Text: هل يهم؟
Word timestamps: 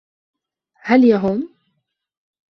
هل 0.81 1.03
يهم؟ 1.03 1.49